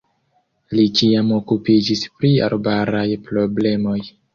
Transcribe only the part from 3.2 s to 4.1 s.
problemoj.